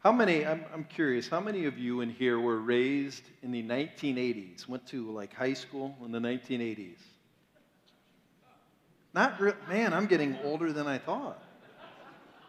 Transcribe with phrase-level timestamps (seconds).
[0.00, 3.62] How many, I'm, I'm curious, how many of you in here were raised in the
[3.64, 6.98] 1980s, went to like high school in the 1980s?
[9.12, 11.42] Not man, I'm getting older than I thought.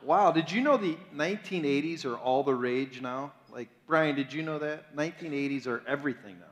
[0.04, 3.34] Wow, did you know the 1980s are all the rage now?
[3.52, 4.96] Like, Brian, did you know that?
[4.96, 6.46] 1980s are everything now.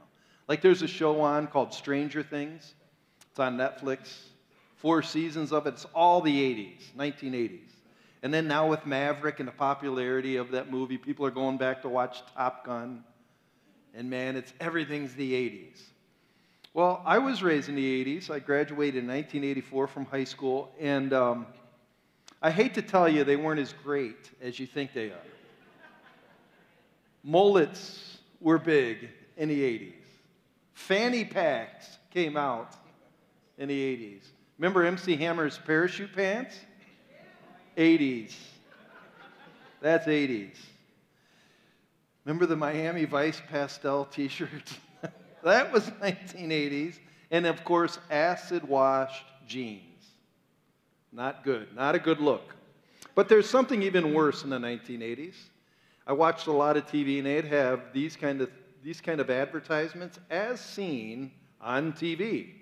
[0.48, 2.74] Like, there's a show on called Stranger Things,
[3.30, 4.18] it's on Netflix.
[4.78, 7.77] Four seasons of it, it's all the 80s, 1980s.
[8.24, 11.82] And then now with Maverick and the popularity of that movie, people are going back
[11.84, 13.04] to watch Top Gun.
[13.94, 15.82] And man, it's everything's the 80s.
[16.74, 18.30] Well, I was raised in the 80s.
[18.30, 21.48] I graduated in 1984 from high school, and um,
[22.42, 25.26] I hate to tell you, they weren't as great as you think they are.
[27.24, 29.94] Mullets were big in the 80s.
[30.74, 32.76] Fanny packs came out
[33.58, 34.22] in the 80s.
[34.60, 36.60] Remember MC Hammer's parachute pants?
[37.78, 38.34] 80s.
[39.80, 40.56] That's 80s.
[42.26, 44.78] Remember the Miami Vice pastel t shirts?
[45.44, 47.00] that was 1980s.
[47.32, 49.84] And of course, acid washed jeans.
[51.12, 51.74] Not good.
[51.76, 52.56] Not a good look.
[53.16, 55.36] But there's something even worse in the 1980s.
[56.06, 58.50] I watched a lot of TV and they'd have these kind of,
[58.84, 62.54] these kind of advertisements as seen on TV.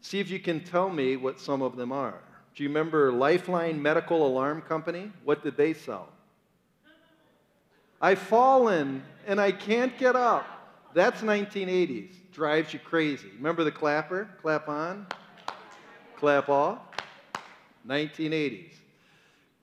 [0.00, 2.20] See if you can tell me what some of them are.
[2.54, 5.10] Do you remember Lifeline Medical Alarm Company?
[5.24, 6.08] What did they sell?
[8.00, 10.46] I've fallen and I can't get up.
[10.94, 12.12] That's 1980s.
[12.32, 13.28] Drives you crazy.
[13.36, 14.28] Remember the clapper?
[14.40, 15.06] Clap on,
[16.16, 16.78] clap off.
[17.86, 18.72] 1980s.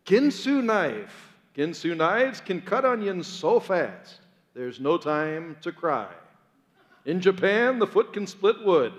[0.05, 1.35] Ginsu knife.
[1.55, 4.19] Ginsu knives can cut onions so fast,
[4.53, 6.07] there's no time to cry.
[7.05, 8.93] In Japan, the foot can split wood,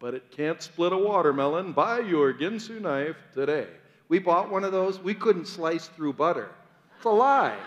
[0.00, 1.72] but it can't split a watermelon.
[1.72, 3.68] Buy your Ginsu knife today.
[4.08, 4.98] We bought one of those.
[4.98, 6.48] We couldn't slice through butter.
[6.96, 7.58] It's a lie.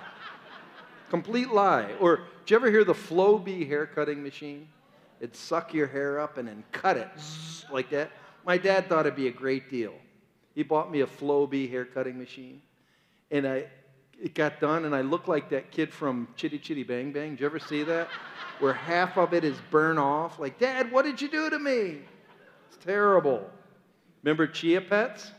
[1.09, 1.91] Complete lie.
[2.01, 4.67] Or did you ever hear the Flowbee hair cutting machine?
[5.21, 7.07] It'd suck your hair up and then cut it
[7.71, 8.11] like that.
[8.45, 9.93] My dad thought it'd be a great deal.
[10.55, 12.61] He bought me a Flowbee hair cutting machine.
[13.31, 13.65] And I,
[14.21, 17.31] it got done, and I looked like that kid from Chitty Chitty Bang Bang.
[17.31, 18.09] Did you ever see that?
[18.59, 20.39] Where half of it is burned off.
[20.39, 21.99] Like, Dad, what did you do to me?
[22.83, 23.49] Terrible.
[24.23, 25.31] Remember Chia Pets?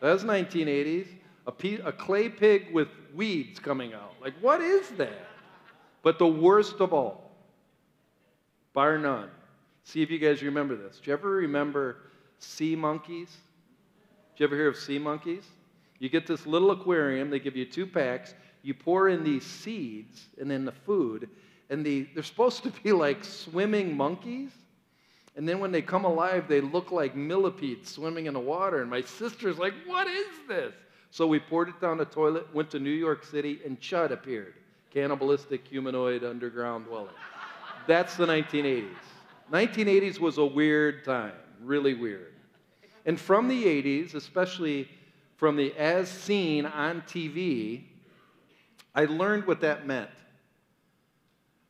[0.00, 1.06] That was 1980s.
[1.46, 4.12] A, pe- a clay pig with weeds coming out.
[4.20, 5.26] Like, what is that?
[6.02, 7.30] But the worst of all,
[8.72, 9.30] bar none.
[9.84, 11.00] See if you guys remember this.
[11.02, 11.96] Do you ever remember
[12.38, 13.30] sea monkeys?
[14.36, 15.44] Did you ever hear of sea monkeys?
[15.98, 20.26] You get this little aquarium, they give you two packs, you pour in these seeds
[20.40, 21.28] and then the food,
[21.70, 24.50] and the, they're supposed to be like swimming monkeys.
[25.36, 28.82] And then when they come alive, they look like millipedes swimming in the water.
[28.82, 30.74] And my sister's like, What is this?
[31.10, 34.54] So we poured it down the toilet, went to New York City, and Chud appeared
[34.92, 37.10] cannibalistic humanoid underground dweller.
[37.86, 38.88] That's the 1980s.
[39.52, 42.32] 1980s was a weird time, really weird.
[43.04, 44.88] And from the 80s, especially
[45.36, 47.82] from the as seen on TV,
[48.94, 50.10] I learned what that meant.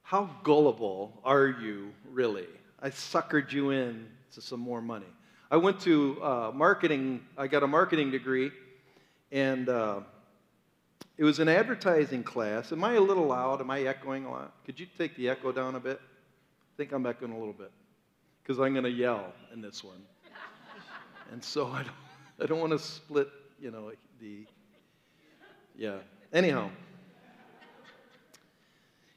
[0.02, 2.46] How gullible are you, really?
[2.84, 5.06] I suckered you in to some more money.
[5.50, 8.50] I went to uh, marketing, I got a marketing degree,
[9.32, 10.00] and uh,
[11.16, 12.72] it was an advertising class.
[12.72, 13.62] Am I a little loud?
[13.62, 14.52] Am I echoing a lot?
[14.66, 15.98] Could you take the echo down a bit?
[15.98, 17.72] I think I'm echoing a little bit
[18.42, 20.02] because I'm going to yell in this one.
[21.32, 21.96] And so I don't,
[22.42, 23.28] I don't want to split,
[23.58, 24.44] you know, the,
[25.74, 25.96] yeah.
[26.34, 26.68] Anyhow.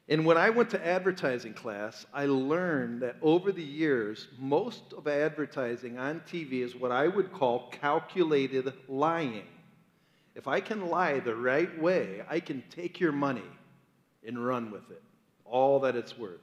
[0.10, 5.08] And when I went to advertising class, I learned that over the years, most of
[5.08, 9.48] advertising on TV is what I would call calculated lying.
[10.34, 13.44] If I can lie the right way, I can take your money
[14.26, 15.02] and run with it,
[15.44, 16.40] all that it's worth.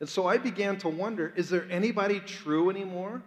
[0.00, 3.22] And so I began to wonder is there anybody true anymore?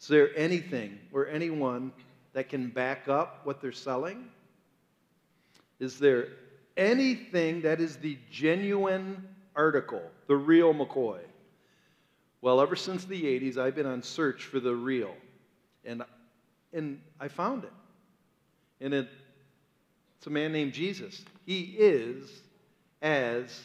[0.00, 1.92] Is there anything or anyone
[2.32, 4.24] that can back up what they're selling?
[5.78, 6.28] Is there
[6.76, 11.20] anything that is the genuine article, the real McCoy?
[12.40, 15.14] Well, ever since the 80s, I've been on search for the real.
[15.84, 16.02] And,
[16.72, 17.72] and I found it.
[18.80, 19.08] And it,
[20.18, 21.24] it's a man named Jesus.
[21.46, 22.28] He is
[23.00, 23.60] as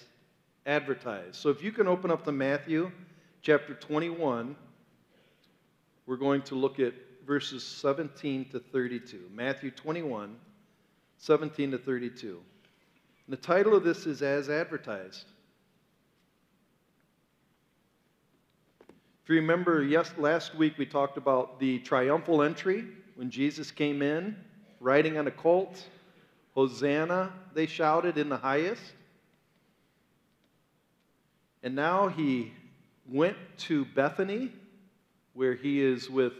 [0.65, 1.35] advertised.
[1.35, 2.91] So if you can open up to Matthew
[3.41, 4.55] chapter 21,
[6.05, 6.93] we're going to look at
[7.25, 9.29] verses 17 to 32.
[9.33, 10.35] Matthew 21,
[11.17, 12.39] 17 to 32.
[13.29, 15.25] The title of this is As Advertised.
[19.21, 22.85] If you remember, yes, last week we talked about the triumphal entry
[23.15, 24.37] when Jesus came in
[24.79, 25.83] riding on a colt,
[26.55, 28.81] Hosanna, they shouted in the highest.
[31.63, 32.53] And now he
[33.11, 34.53] went to Bethany,
[35.33, 36.31] where he is with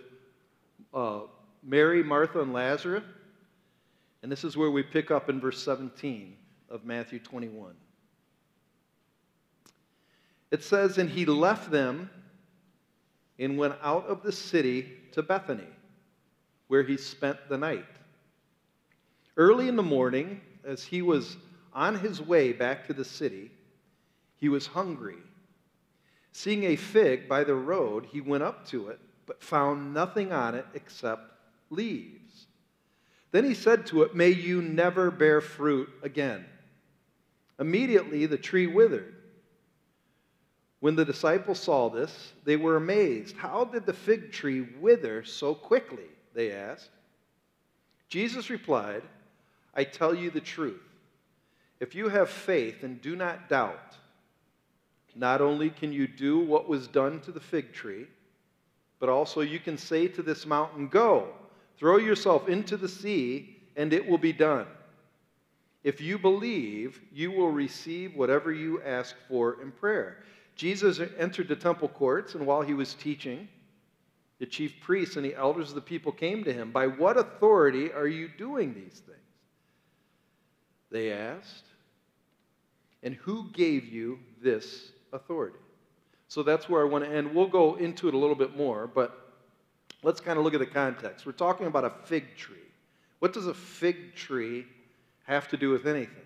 [0.93, 1.21] uh,
[1.61, 3.03] Mary, Martha, and Lazarus.
[4.23, 6.37] And this is where we pick up in verse 17
[6.69, 7.73] of Matthew 21.
[10.51, 12.09] It says, And he left them
[13.39, 15.67] and went out of the city to Bethany,
[16.67, 17.85] where he spent the night.
[19.35, 21.37] Early in the morning, as he was
[21.73, 23.51] on his way back to the city,
[24.35, 25.17] he was hungry.
[26.31, 30.55] Seeing a fig by the road, he went up to it, but found nothing on
[30.55, 31.31] it except
[31.69, 32.47] leaves.
[33.31, 36.45] Then he said to it, May you never bear fruit again.
[37.59, 39.15] Immediately the tree withered.
[40.79, 43.35] When the disciples saw this, they were amazed.
[43.35, 46.05] How did the fig tree wither so quickly?
[46.35, 46.91] They asked.
[48.09, 49.01] Jesus replied,
[49.73, 50.81] I tell you the truth.
[51.79, 53.97] If you have faith and do not doubt,
[55.15, 58.05] not only can you do what was done to the fig tree,
[58.99, 61.29] but also you can say to this mountain, Go,
[61.77, 64.67] throw yourself into the sea, and it will be done.
[65.87, 70.17] If you believe, you will receive whatever you ask for in prayer.
[70.57, 73.47] Jesus entered the temple courts, and while he was teaching,
[74.37, 76.71] the chief priests and the elders of the people came to him.
[76.71, 79.17] By what authority are you doing these things?
[80.91, 81.63] They asked.
[83.01, 85.59] And who gave you this authority?
[86.27, 87.33] So that's where I want to end.
[87.33, 89.37] We'll go into it a little bit more, but
[90.03, 91.25] let's kind of look at the context.
[91.25, 92.57] We're talking about a fig tree.
[93.19, 94.65] What does a fig tree
[95.27, 96.25] have to do with anything?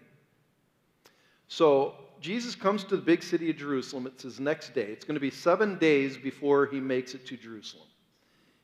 [1.47, 4.07] So Jesus comes to the big city of Jerusalem.
[4.07, 4.85] It's his next day.
[4.85, 7.87] It's going to be seven days before he makes it to Jerusalem.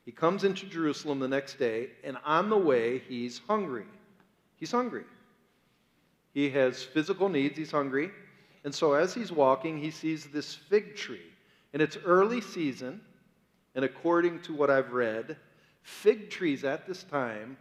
[0.04, 3.84] He comes into Jerusalem the next day, and on the way, he's hungry.
[4.56, 5.04] He's hungry.
[6.32, 8.10] He has physical needs, he's hungry.
[8.64, 11.20] And so as he's walking, he sees this fig tree.
[11.72, 13.00] And it's early season,
[13.74, 15.36] and according to what I've read,
[15.82, 17.56] fig trees at this time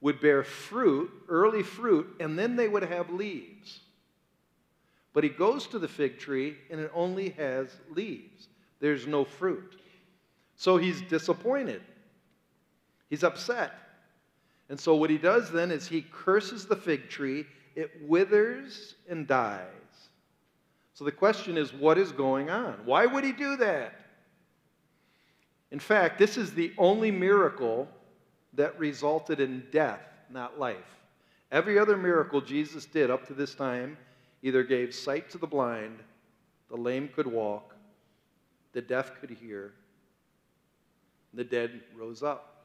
[0.00, 3.80] would bear fruit, early fruit, and then they would have leaves.
[5.12, 8.48] But he goes to the fig tree and it only has leaves.
[8.80, 9.76] There's no fruit.
[10.56, 11.82] So he's disappointed.
[13.08, 13.72] He's upset.
[14.68, 17.44] And so what he does then is he curses the fig tree,
[17.74, 19.66] it withers and dies.
[20.94, 22.78] So the question is what is going on?
[22.84, 23.94] Why would he do that?
[25.70, 27.88] In fact, this is the only miracle
[28.54, 30.00] that resulted in death,
[30.30, 30.76] not life.
[31.52, 33.96] Every other miracle Jesus did up to this time
[34.42, 35.98] either gave sight to the blind,
[36.68, 37.74] the lame could walk,
[38.72, 39.72] the deaf could hear,
[41.34, 42.64] the dead rose up.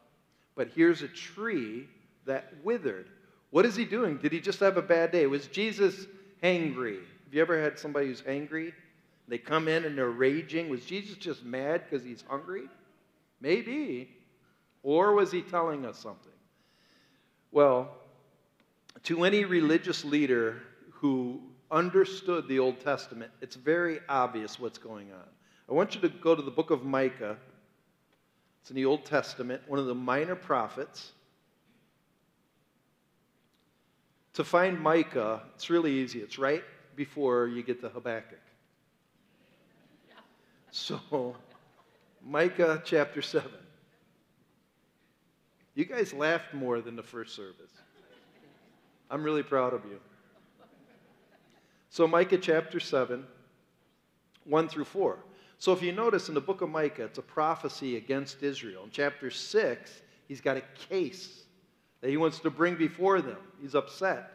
[0.56, 1.88] But here's a tree
[2.26, 3.08] that withered.
[3.52, 4.18] What is he doing?
[4.18, 5.28] Did he just have a bad day?
[5.28, 6.06] Was Jesus
[6.42, 7.00] hangry?
[7.26, 8.74] Have you ever had somebody who's hangry?
[9.28, 10.70] They come in and they're raging.
[10.70, 12.70] Was Jesus just mad because he's hungry?
[13.42, 14.10] Maybe.
[14.86, 16.32] Or was he telling us something?
[17.52, 17.90] Well,
[19.06, 20.62] to any religious leader
[20.92, 21.42] who
[21.72, 25.28] understood the Old Testament, it's very obvious what's going on.
[25.68, 27.36] I want you to go to the book of Micah.
[28.62, 31.14] It's in the Old Testament, one of the minor prophets.
[34.34, 36.20] To find Micah, it's really easy.
[36.20, 36.64] It's right
[36.96, 38.38] before you get to Habakkuk.
[40.70, 41.36] So,
[42.24, 43.50] Micah chapter 7.
[45.76, 47.72] You guys laughed more than the first service.
[49.12, 50.00] I'm really proud of you.
[51.90, 53.26] So, Micah chapter 7,
[54.46, 55.18] 1 through 4.
[55.60, 58.86] So, if you notice in the book of Micah, it's a prophecy against Israel.
[58.86, 61.44] In chapter 6, he's got a case
[62.02, 63.38] that he wants to bring before them.
[63.62, 64.32] He's upset.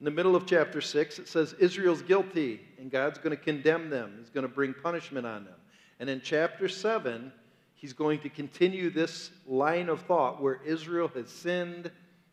[0.00, 3.90] In the middle of chapter 6, it says Israel's guilty and God's going to condemn
[3.90, 4.16] them.
[4.18, 5.54] He's going to bring punishment on them.
[6.00, 7.32] And in chapter 7,
[7.74, 11.90] he's going to continue this line of thought where Israel has sinned,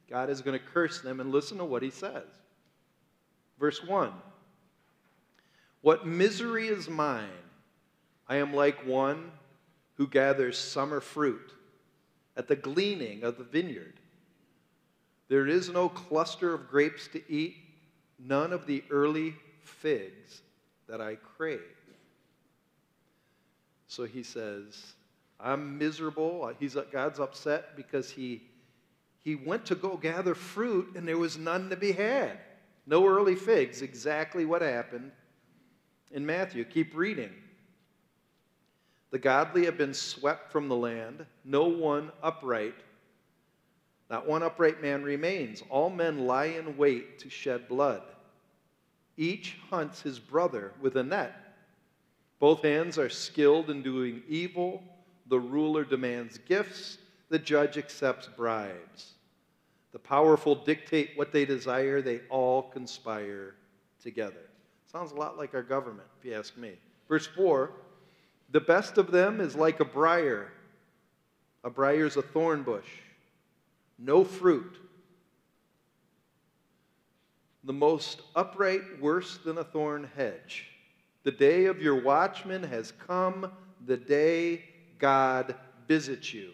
[0.10, 2.28] God is going to curse them, and listen to what he says.
[3.60, 4.12] Verse 1
[5.82, 7.30] What misery is mine!
[8.28, 9.32] I am like one
[9.96, 11.54] who gathers summer fruit
[12.38, 14.00] at the gleaning of the vineyard.
[15.28, 17.56] There is no cluster of grapes to eat,
[18.20, 20.42] none of the early figs
[20.88, 21.62] that I crave.
[23.88, 24.94] So he says,
[25.44, 26.52] I'm miserable.
[26.60, 28.44] He's, God's upset because he,
[29.18, 32.40] he went to go gather fruit and there was none to be had.
[32.86, 35.12] No early figs, exactly what happened
[36.12, 36.64] in Matthew.
[36.64, 37.32] Keep reading.
[39.12, 42.76] The godly have been swept from the land, no one upright,
[44.10, 45.64] Not one upright man remains.
[45.70, 48.02] All men lie in wait to shed blood.
[49.16, 51.34] Each hunts his brother with a net.
[52.40, 54.84] Both hands are skilled in doing evil.
[55.32, 56.98] The ruler demands gifts,
[57.30, 59.14] the judge accepts bribes.
[59.94, 63.56] The powerful dictate what they desire, they all conspire
[64.04, 64.50] together.
[64.92, 66.74] Sounds a lot like our government, if you ask me.
[67.08, 67.72] Verse 4
[68.52, 70.52] The best of them is like a briar.
[71.64, 72.90] A briar is a thorn bush
[73.98, 74.80] no fruit.
[77.64, 80.68] The most upright, worse than a thorn hedge.
[81.24, 83.50] The day of your watchman has come,
[83.86, 84.66] the day
[85.02, 85.56] God
[85.88, 86.52] visits you.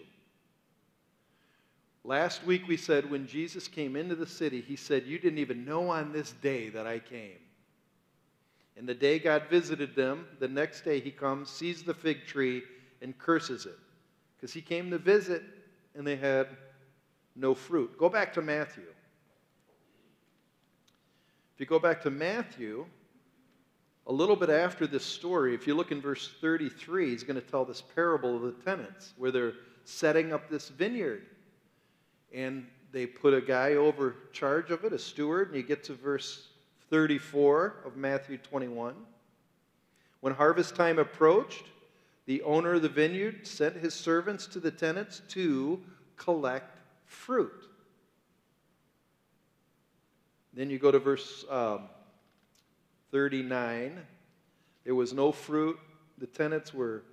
[2.04, 5.66] Last week we said when Jesus came into the city, he said, You didn't even
[5.66, 7.38] know on this day that I came.
[8.78, 12.64] And the day God visited them, the next day he comes, sees the fig tree,
[13.02, 13.78] and curses it.
[14.36, 15.44] Because he came to visit,
[15.96, 16.48] and they had
[17.36, 17.98] no fruit.
[17.98, 18.86] Go back to Matthew.
[21.56, 22.86] If you go back to Matthew,
[24.08, 27.46] a little bit after this story, if you look in verse 33, he's going to
[27.46, 31.26] tell this parable of the tenants where they're setting up this vineyard.
[32.34, 35.94] And they put a guy over charge of it, a steward, and you get to
[35.94, 36.48] verse
[36.90, 38.96] 34 of Matthew 21.
[40.22, 41.66] When harvest time approached,
[42.26, 45.82] the owner of the vineyard sent his servants to the tenants to
[46.16, 47.66] collect fruit.
[50.54, 51.90] Then you go to verse um,
[53.12, 54.00] 39.
[54.84, 55.78] There was no fruit.
[56.18, 57.04] The tenants were,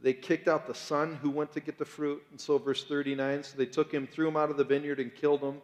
[0.00, 2.22] they kicked out the son who went to get the fruit.
[2.30, 5.14] And so, verse 39 so they took him, threw him out of the vineyard, and
[5.14, 5.62] killed him.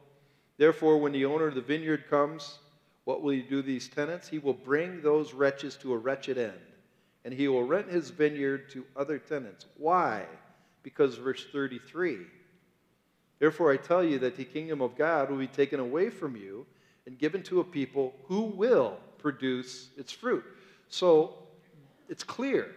[0.56, 2.58] Therefore, when the owner of the vineyard comes,
[3.04, 4.28] what will he do these tenants?
[4.28, 6.52] He will bring those wretches to a wretched end,
[7.24, 9.66] and he will rent his vineyard to other tenants.
[9.76, 10.24] Why?
[10.82, 12.18] Because, verse 33
[13.38, 16.66] Therefore, I tell you that the kingdom of God will be taken away from you
[17.06, 20.44] and given to a people who will produce its fruit.
[20.88, 21.34] So
[22.08, 22.74] it's clear.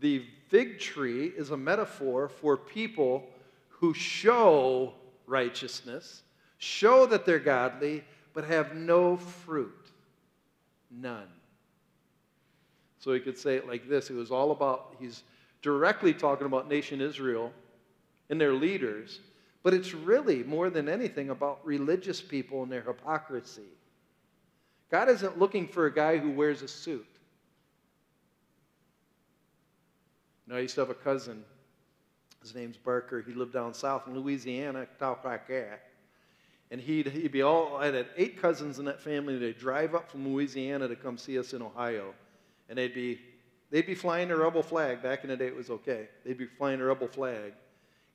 [0.00, 3.24] The fig tree is a metaphor for people
[3.68, 4.94] who show
[5.26, 6.22] righteousness,
[6.58, 8.04] show that they're godly,
[8.34, 9.90] but have no fruit.
[10.90, 11.28] None.
[12.98, 15.22] So he could say it like this it was all about, he's
[15.62, 17.52] directly talking about nation Israel
[18.30, 19.20] and their leaders
[19.62, 23.68] but it's really more than anything about religious people and their hypocrisy.
[24.90, 27.06] God isn't looking for a guy who wears a suit.
[30.46, 31.44] You know, I used to have a cousin.
[32.42, 33.20] His name's Barker.
[33.20, 35.80] He lived down south in Louisiana, that.
[36.70, 39.38] And he'd, he'd be all, I had eight cousins in that family.
[39.38, 42.14] They'd drive up from Louisiana to come see us in Ohio.
[42.68, 43.20] And they'd be,
[43.70, 45.02] they'd be flying a rebel flag.
[45.02, 46.08] Back in the day, it was okay.
[46.24, 47.52] They'd be flying a rebel flag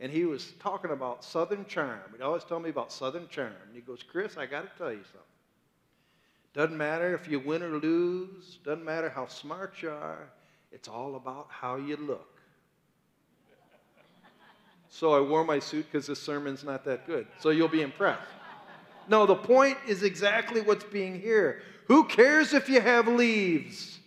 [0.03, 2.01] and he was talking about Southern charm.
[2.11, 3.53] He'd always tell me about Southern charm.
[3.65, 5.32] And he goes, Chris, I got to tell you something.
[6.53, 10.29] Doesn't matter if you win or lose, doesn't matter how smart you are,
[10.71, 12.39] it's all about how you look.
[14.89, 17.27] so I wore my suit because this sermon's not that good.
[17.39, 18.21] So you'll be impressed.
[19.07, 21.61] No, the point is exactly what's being here.
[21.87, 23.99] Who cares if you have leaves?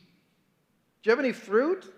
[1.02, 1.92] Do you have any fruit?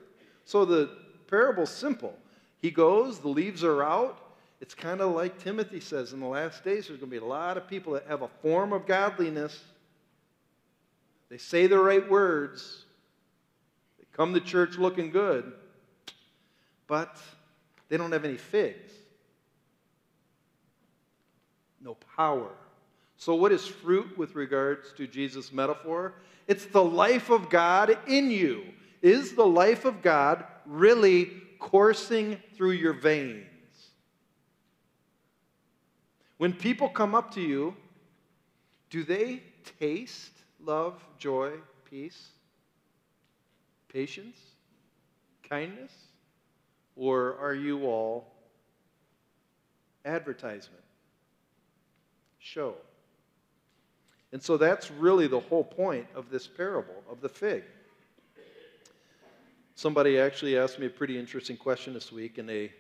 [0.45, 0.91] So the
[1.29, 2.15] parable's simple.
[2.61, 4.19] He goes, the leaves are out.
[4.61, 7.25] It's kind of like Timothy says in the last days, there's going to be a
[7.25, 9.63] lot of people that have a form of godliness.
[11.29, 12.85] They say the right words,
[13.99, 15.53] they come to church looking good,
[16.87, 17.19] but
[17.89, 18.93] they don't have any figs.
[21.81, 22.51] No power.
[23.17, 26.15] So, what is fruit with regards to Jesus' metaphor?
[26.47, 28.65] It's the life of God in you.
[29.03, 33.45] Is the life of God really coursing through your veins.
[36.39, 37.75] When people come up to you,
[38.91, 39.43] do they
[39.79, 40.38] taste
[40.69, 41.53] love, joy,
[41.91, 42.29] peace,
[43.93, 44.37] patience,
[45.49, 45.91] kindness?
[46.95, 48.27] Or are you all
[50.05, 50.83] advertisement,
[52.39, 52.75] show?
[54.33, 57.65] And so that's really the whole point of this parable of the fig.
[59.75, 62.73] Somebody actually asked me a pretty interesting question this week, and they,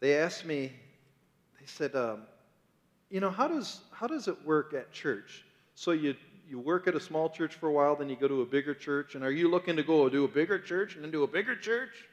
[0.00, 0.72] they asked me,
[1.60, 2.22] they said, um,
[3.10, 5.44] you know, how does, how does it work at church?
[5.74, 6.14] So you,
[6.48, 8.74] you work at a small church for a while, then you go to a bigger
[8.74, 11.26] church, and are you looking to go do a bigger church and then do a
[11.26, 12.06] bigger church?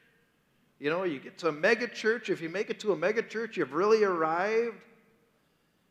[0.80, 2.30] You know, you get to a mega church.
[2.30, 4.76] If you make it to a mega church, you've really arrived.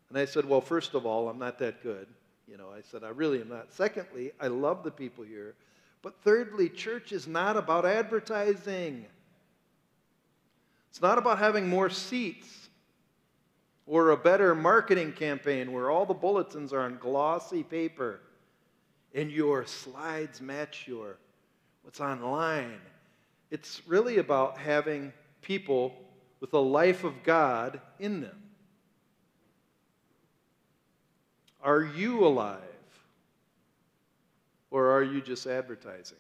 [0.10, 2.08] And I said, well, first of all, I'm not that good.
[2.48, 3.72] You know, I said, I really am not.
[3.72, 5.56] Secondly, I love the people here.
[6.02, 9.06] But thirdly, church is not about advertising.
[10.90, 12.70] It's not about having more seats.
[13.88, 18.20] Or a better marketing campaign where all the bulletins are on glossy paper
[19.14, 21.18] and your slides match your
[21.84, 22.80] what's online.
[23.52, 25.94] It's really about having people
[26.40, 28.42] with a life of God in them.
[31.62, 32.60] Are you alive?
[34.72, 36.18] Or are you just advertising?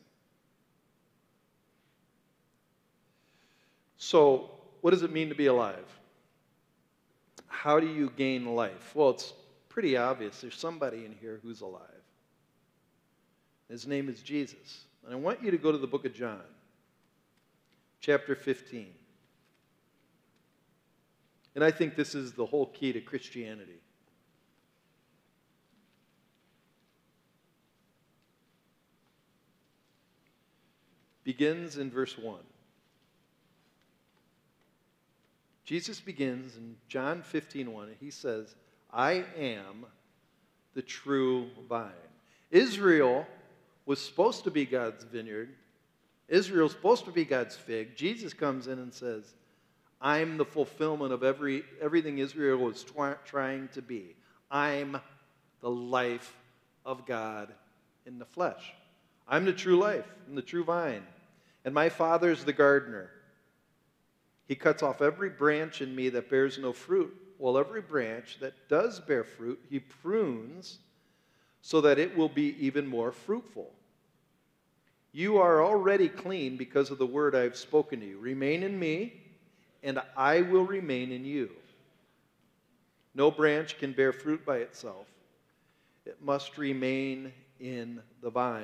[3.97, 5.85] So, what does it mean to be alive?
[7.47, 8.91] How do you gain life?
[8.93, 9.33] Well, it's
[9.69, 10.41] pretty obvious.
[10.41, 12.02] There's somebody in here who's alive.
[13.73, 14.83] His name is Jesus.
[15.03, 16.43] And I want you to go to the book of John,
[18.01, 18.85] chapter 15.
[21.55, 23.81] And I think this is the whole key to Christianity.
[31.23, 32.41] Begins in verse 1.
[35.65, 38.53] Jesus begins in John 15 1, and he says,
[38.93, 39.87] I am
[40.75, 41.89] the true vine.
[42.51, 43.25] Israel
[43.85, 45.49] was supposed to be God's vineyard.
[46.27, 47.95] Israel's supposed to be God's fig.
[47.95, 49.33] Jesus comes in and says,
[50.01, 52.85] I'm the fulfillment of every, everything Israel was
[53.25, 54.15] trying to be.
[54.51, 54.99] I'm
[55.61, 56.35] the life
[56.85, 57.53] of God
[58.05, 58.73] in the flesh.
[59.27, 61.03] I'm the true life, I'm the true vine.
[61.65, 63.09] And my Father's the gardener.
[64.47, 68.53] He cuts off every branch in me that bears no fruit, while every branch that
[68.67, 70.79] does bear fruit, he prunes
[71.63, 73.71] so that it will be even more fruitful.
[75.13, 78.19] You are already clean because of the word I have spoken to you.
[78.19, 79.13] Remain in me
[79.81, 81.49] and I will remain in you.
[83.15, 85.07] No branch can bear fruit by itself,
[86.05, 88.63] it must remain in the vine.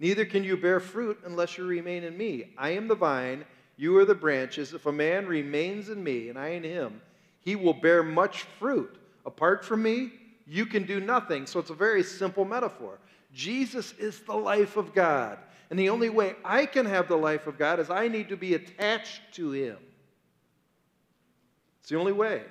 [0.00, 2.54] Neither can you bear fruit unless you remain in me.
[2.58, 3.44] I am the vine,
[3.76, 4.74] you are the branches.
[4.74, 7.00] If a man remains in me and I in him,
[7.38, 8.96] he will bear much fruit.
[9.24, 10.10] Apart from me,
[10.46, 11.46] you can do nothing.
[11.46, 12.98] So it's a very simple metaphor.
[13.32, 15.38] Jesus is the life of God.
[15.70, 18.36] And the only way I can have the life of God is I need to
[18.36, 19.78] be attached to him.
[21.80, 22.42] It's the only way.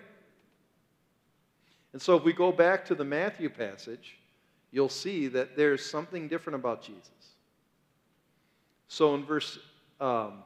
[1.94, 4.18] And so if we go back to the Matthew passage,
[4.72, 7.10] you'll see that there's something different about Jesus.
[8.88, 9.60] So in verse
[10.00, 10.44] um,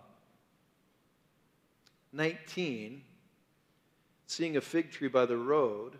[2.11, 3.01] 19,
[4.27, 5.97] seeing a fig tree by the road,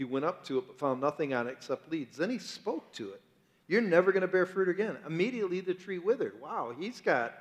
[0.00, 2.16] he went up to it but found nothing on it except leaves.
[2.16, 3.20] Then he spoke to it.
[3.68, 4.96] You're never going to bear fruit again.
[5.06, 6.40] Immediately the tree withered.
[6.40, 7.34] Wow, he's got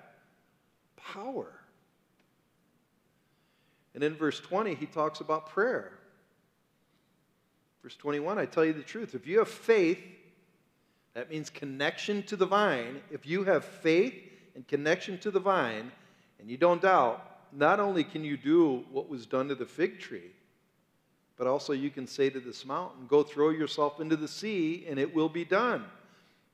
[0.97, 1.53] power.
[3.95, 5.93] And in verse 20, he talks about prayer.
[7.81, 9.15] Verse 21, I tell you the truth.
[9.15, 10.03] If you have faith,
[11.13, 12.99] that means connection to the vine.
[13.09, 14.15] If you have faith
[14.53, 15.93] and connection to the vine,
[16.41, 20.01] and you don't doubt, not only can you do what was done to the fig
[20.01, 20.33] tree,
[21.39, 24.99] but also you can say to this mountain, Go throw yourself into the sea, and
[24.99, 25.85] it will be done.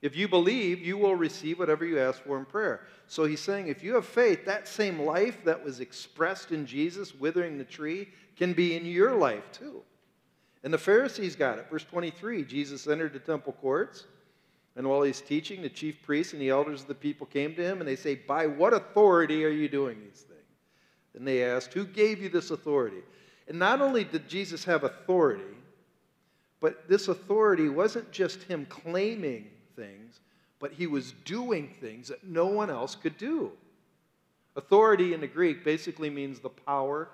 [0.03, 2.81] If you believe, you will receive whatever you ask for in prayer.
[3.07, 7.15] So he's saying, if you have faith, that same life that was expressed in Jesus,
[7.15, 9.81] withering the tree, can be in your life too.
[10.63, 11.67] And the Pharisees got it.
[11.71, 14.05] Verse 23 Jesus entered the temple courts,
[14.75, 17.63] and while he's teaching, the chief priests and the elders of the people came to
[17.63, 20.41] him, and they say, By what authority are you doing these things?
[21.15, 23.01] And they asked, Who gave you this authority?
[23.47, 25.43] And not only did Jesus have authority,
[26.59, 30.19] but this authority wasn't just him claiming things,
[30.59, 33.51] but he was doing things that no one else could do.
[34.55, 37.09] Authority in the Greek basically means the power,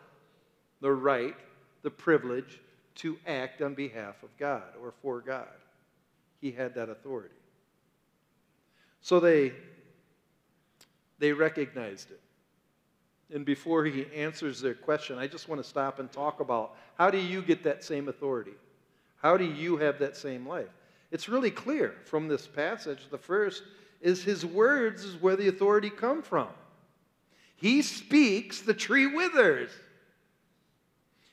[0.79, 1.35] the right,
[1.81, 2.61] the privilege
[2.95, 5.47] to act on behalf of God or for God.
[6.39, 7.35] He had that authority.
[9.01, 9.53] So they,
[11.19, 12.21] they recognized it.
[13.33, 17.09] And before he answers their question, I just want to stop and talk about how
[17.09, 18.51] do you get that same authority?
[19.21, 20.67] How do you have that same life?
[21.11, 22.99] It's really clear from this passage.
[23.09, 23.63] The first
[24.01, 26.49] is his words is where the authority come from.
[27.55, 29.69] He speaks, the tree withers.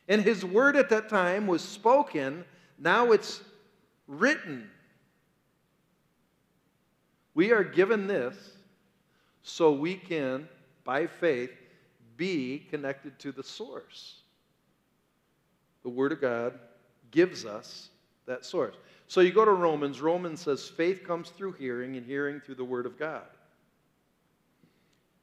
[0.09, 2.45] And his word at that time was spoken,
[2.79, 3.41] now it's
[4.07, 4.71] written.
[7.35, 8.37] We are given this
[9.43, 10.49] so we can,
[10.85, 11.51] by faith,
[12.19, 14.17] be connected to the source.
[15.83, 16.59] The Word of God
[17.11, 17.89] gives us
[18.27, 18.75] that source.
[19.07, 22.65] So you go to Romans, Romans says faith comes through hearing, and hearing through the
[22.65, 23.23] Word of God.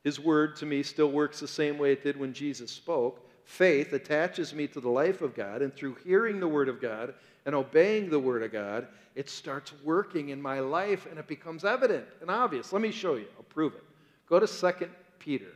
[0.04, 3.30] His Word to me still works the same way it did when Jesus spoke.
[3.44, 7.14] Faith attaches me to the life of God, and through hearing the Word of God
[7.46, 11.64] and obeying the Word of God, it starts working in my life and it becomes
[11.64, 12.74] evident and obvious.
[12.74, 13.28] Let me show you.
[13.38, 13.84] I'll prove it.
[14.28, 15.52] Go to 2 Peter.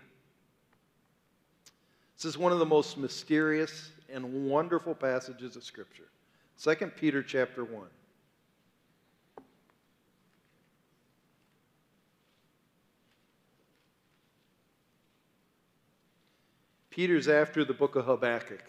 [2.20, 6.10] This is one of the most mysterious and wonderful passages of Scripture.
[6.62, 7.86] 2 Peter chapter 1.
[16.90, 18.66] Peter's after the book of Habakkuk.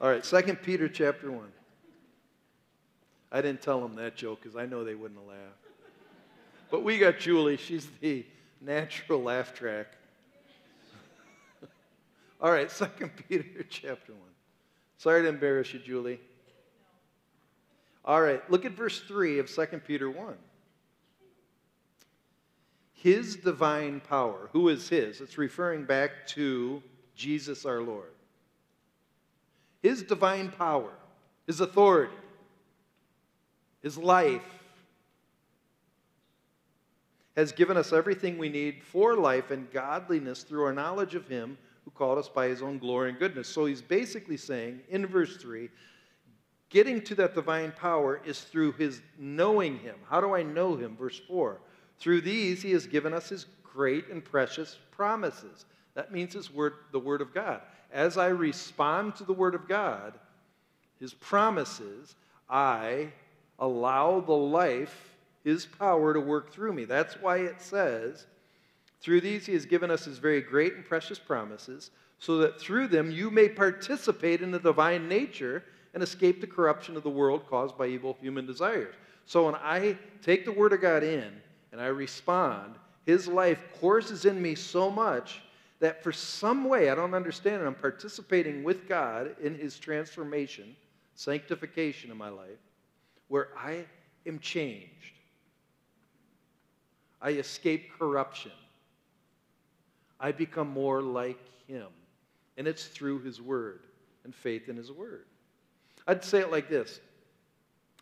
[0.00, 1.52] All right, 2 Peter chapter 1.
[3.30, 5.66] I didn't tell them that joke because I know they wouldn't have laughed.
[6.70, 7.58] But we got Julie.
[7.58, 8.24] She's the
[8.62, 9.95] natural laugh track.
[12.40, 14.20] All right, Second Peter chapter 1.
[14.98, 16.20] Sorry to embarrass you, Julie.
[18.04, 20.34] All right, look at verse 3 of Second Peter 1.
[22.94, 24.48] His divine power.
[24.52, 25.20] Who is his?
[25.20, 26.82] It's referring back to
[27.14, 28.10] Jesus our Lord.
[29.82, 30.92] His divine power,
[31.46, 32.14] his authority,
[33.82, 34.42] his life
[37.36, 41.58] has given us everything we need for life and godliness through our knowledge of him
[41.86, 43.48] who called us by his own glory and goodness.
[43.48, 45.70] So he's basically saying in verse 3
[46.68, 49.94] getting to that divine power is through his knowing him.
[50.10, 50.96] How do I know him?
[50.96, 51.60] Verse 4
[51.98, 55.64] through these, he has given us his great and precious promises.
[55.94, 57.62] That means his word, the word of God.
[57.92, 60.14] As I respond to the word of God,
[61.00, 62.14] his promises,
[62.48, 63.12] I
[63.58, 66.84] allow the life, his power to work through me.
[66.84, 68.26] That's why it says,
[69.06, 72.88] through these he has given us his very great and precious promises, so that through
[72.88, 75.62] them you may participate in the divine nature
[75.94, 78.96] and escape the corruption of the world caused by evil human desires.
[79.24, 81.32] So when I take the word of God in,
[81.70, 85.40] and I respond, his life courses in me so much
[85.78, 90.74] that for some way, I don't understand it, I'm participating with God in his transformation,
[91.14, 92.58] sanctification in my life,
[93.28, 93.84] where I
[94.26, 95.12] am changed.
[97.22, 98.50] I escape corruption.
[100.20, 101.88] I become more like him.
[102.56, 103.86] And it's through his word
[104.24, 105.26] and faith in his word.
[106.06, 107.00] I'd say it like this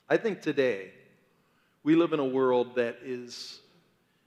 [0.09, 0.91] I think today
[1.83, 3.61] we live in a world that is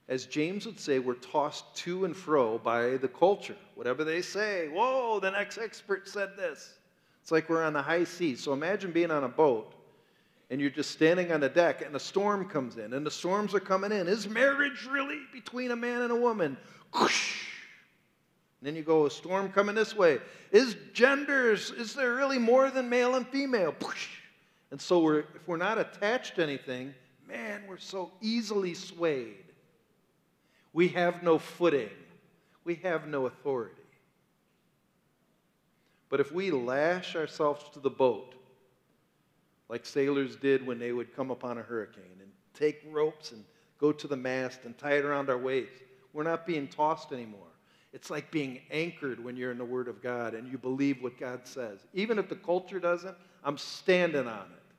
[0.08, 3.56] as James would say, we're tossed to and fro by the culture.
[3.74, 6.78] Whatever they say, whoa, the next expert said this.
[7.22, 8.42] It's like we're on the high seas.
[8.42, 9.74] So imagine being on a boat
[10.50, 13.54] and you're just standing on the deck and a storm comes in and the storms
[13.54, 14.08] are coming in.
[14.08, 16.56] Is marriage really between a man and a woman?
[18.60, 20.18] And then you go, a storm coming this way.
[20.50, 23.74] Is genders, is there really more than male and female?
[24.70, 26.92] And so we're, if we're not attached to anything,
[27.26, 29.44] man, we're so easily swayed.
[30.72, 31.90] We have no footing.
[32.64, 33.74] We have no authority.
[36.08, 38.34] But if we lash ourselves to the boat,
[39.68, 43.44] like sailors did when they would come upon a hurricane, and take ropes and
[43.78, 45.72] go to the mast and tie it around our waist,
[46.12, 47.47] we're not being tossed anymore.
[47.92, 51.18] It's like being anchored when you're in the Word of God and you believe what
[51.18, 51.80] God says.
[51.94, 54.74] Even if the culture doesn't, I'm standing on it.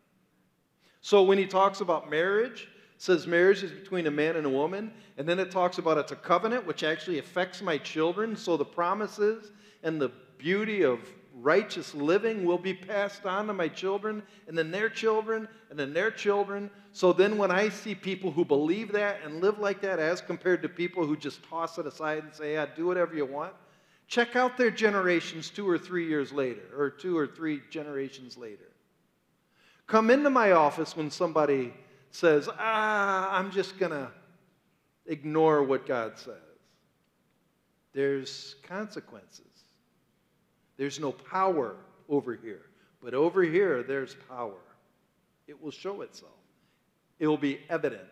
[1.01, 2.67] So when he talks about marriage,
[2.97, 6.11] says marriage is between a man and a woman, and then it talks about it's
[6.11, 8.35] a covenant which actually affects my children.
[8.35, 9.51] So the promises
[9.83, 10.99] and the beauty of
[11.41, 15.93] righteous living will be passed on to my children, and then their children, and then
[15.93, 16.69] their children.
[16.91, 20.61] So then when I see people who believe that and live like that as compared
[20.63, 23.53] to people who just toss it aside and say, yeah, do whatever you want,
[24.07, 28.71] check out their generations two or three years later, or two or three generations later.
[29.87, 31.73] Come into my office when somebody
[32.11, 34.11] says, ah, I'm just going to
[35.05, 36.35] ignore what God says.
[37.93, 39.48] There's consequences.
[40.79, 41.75] There's no power
[42.07, 42.61] over here.
[43.03, 44.61] But over here, there's power.
[45.45, 46.31] It will show itself,
[47.19, 48.07] it will be evident.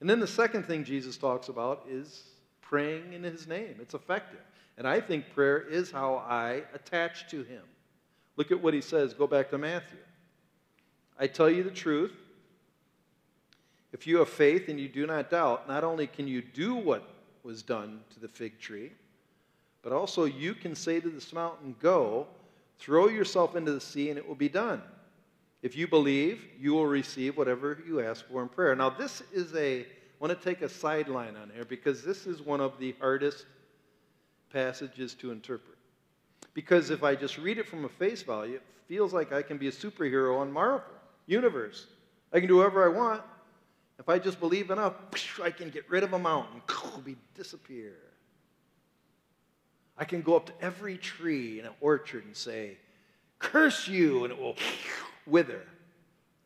[0.00, 2.24] And then the second thing Jesus talks about is
[2.62, 3.76] praying in his name.
[3.80, 4.40] It's effective.
[4.78, 7.62] And I think prayer is how I attach to him.
[8.36, 9.14] Look at what he says.
[9.14, 9.98] Go back to Matthew.
[11.18, 12.12] I tell you the truth.
[13.92, 17.08] If you have faith and you do not doubt, not only can you do what
[17.42, 18.92] was done to the fig tree,
[19.86, 22.26] but also you can say to this mountain, Go,
[22.80, 24.82] throw yourself into the sea, and it will be done.
[25.62, 28.74] If you believe, you will receive whatever you ask for in prayer.
[28.74, 29.86] Now, this is a, I
[30.18, 33.46] want to take a sideline on here because this is one of the hardest
[34.52, 35.78] passages to interpret.
[36.52, 39.56] Because if I just read it from a face value, it feels like I can
[39.56, 40.82] be a superhero on Marvel
[41.26, 41.86] universe.
[42.32, 43.22] I can do whatever I want.
[44.00, 44.94] If I just believe enough,
[45.40, 46.60] I can get rid of a mountain,
[47.04, 47.94] be disappear.
[49.98, 52.76] I can go up to every tree in an orchard and say,
[53.38, 54.56] curse you, and it will
[55.26, 55.62] wither.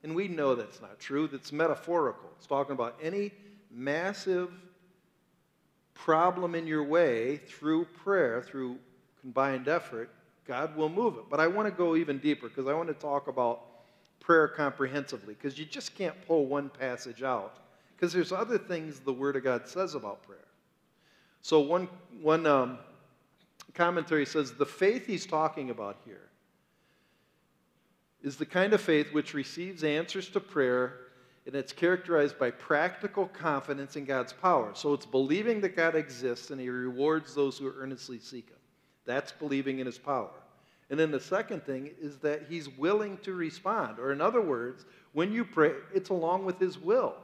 [0.03, 1.29] And we know that's not true.
[1.29, 2.31] That's metaphorical.
[2.37, 3.33] It's talking about any
[3.71, 4.51] massive
[5.95, 8.79] problem in your way through prayer, through
[9.21, 10.11] combined effort,
[10.47, 11.25] God will move it.
[11.29, 13.63] But I want to go even deeper because I want to talk about
[14.19, 17.59] prayer comprehensively because you just can't pull one passage out
[17.97, 20.39] because there's other things the Word of God says about prayer.
[21.43, 21.89] So one,
[22.21, 22.79] one um,
[23.81, 26.29] commentary says the faith he's talking about here
[28.23, 30.99] is the kind of faith which receives answers to prayer
[31.47, 34.73] and it's characterized by practical confidence in God's power.
[34.75, 38.59] So it's believing that God exists and he rewards those who earnestly seek him.
[39.07, 40.29] That's believing in his power.
[40.91, 43.99] And then the second thing is that he's willing to respond.
[43.99, 47.15] Or in other words, when you pray, it's along with his will.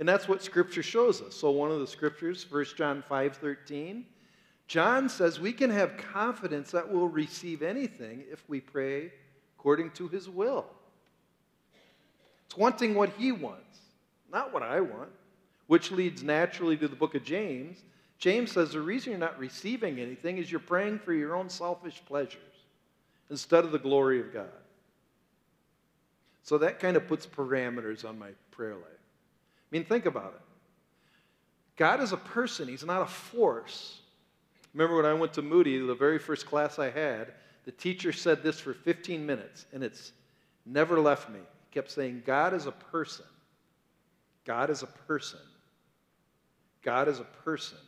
[0.00, 1.34] And that's what scripture shows us.
[1.34, 4.04] So one of the scriptures, 1 John 5:13,
[4.66, 9.12] John says we can have confidence that we'll receive anything if we pray
[9.58, 10.66] according to his will.
[12.46, 13.78] It's wanting what he wants,
[14.32, 15.10] not what I want,
[15.66, 17.78] which leads naturally to the book of James.
[18.18, 22.02] James says the reason you're not receiving anything is you're praying for your own selfish
[22.06, 22.40] pleasures
[23.30, 24.46] instead of the glory of God.
[26.42, 28.84] So that kind of puts parameters on my prayer life.
[28.84, 30.42] I mean, think about it.
[31.76, 34.00] God is a person, He's not a force.
[34.76, 37.32] Remember when I went to Moody, the very first class I had,
[37.64, 40.12] the teacher said this for 15 minutes, and it's
[40.66, 41.38] never left me.
[41.38, 43.24] He kept saying, God is a person.
[44.44, 45.40] God is a person.
[46.82, 47.78] God is a person.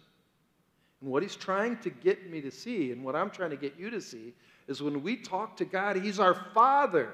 [1.03, 3.79] And what he's trying to get me to see, and what I'm trying to get
[3.79, 4.33] you to see,
[4.67, 7.13] is when we talk to God, he's our Father.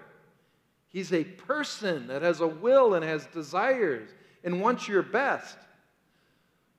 [0.89, 4.09] He's a person that has a will and has desires
[4.45, 5.59] and wants your best.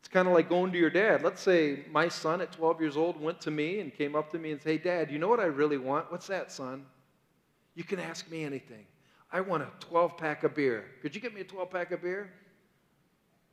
[0.06, 1.24] It's kind of like going to your dad.
[1.24, 4.38] Let's say my son at 12 years old went to me and came up to
[4.38, 6.12] me and said, Hey, dad, you know what I really want?
[6.12, 6.86] What's that, son?
[7.74, 8.86] You can ask me anything.
[9.32, 10.86] I want a 12 pack of beer.
[11.02, 12.32] Could you get me a 12 pack of beer?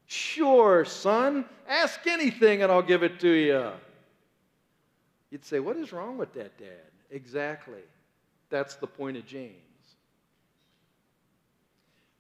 [0.05, 1.47] Sure, son.
[1.67, 3.71] Ask anything and I'll give it to you.
[5.31, 6.91] You'd say, What is wrong with that, Dad?
[7.11, 7.81] Exactly.
[8.51, 9.55] That's the point of James.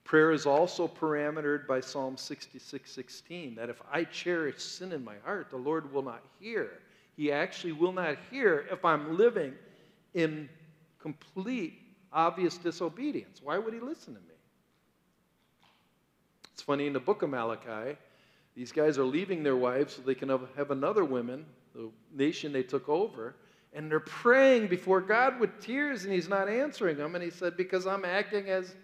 [0.04, 5.14] Prayer is also parametered by Psalm 66 16, that if I cherish sin in my
[5.24, 6.70] heart, the Lord will not hear.
[7.16, 9.54] He actually will not hear if I'm living
[10.14, 10.48] in
[11.00, 11.78] complete,
[12.12, 13.40] obvious disobedience.
[13.42, 14.26] Why would He listen to me?
[16.52, 17.96] It's funny in the book of Malachi,
[18.54, 22.62] these guys are leaving their wives so they can have, another woman, the nation they
[22.62, 23.34] took over,
[23.72, 27.14] and they're praying before God with tears, and He's not answering them.
[27.14, 28.74] And He said, Because I'm acting as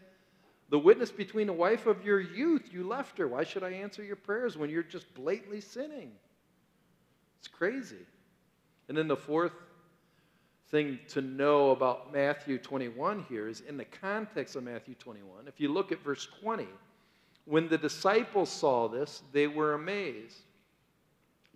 [0.70, 3.26] the witness between the wife of your youth, you left her.
[3.26, 6.12] Why should I answer your prayers when you're just blatantly sinning?
[7.38, 8.06] It's crazy.
[8.88, 9.52] And then the fourth
[10.70, 15.58] thing to know about Matthew 21 here is in the context of Matthew 21, if
[15.58, 16.66] you look at verse 20,
[17.46, 20.36] when the disciples saw this, they were amazed.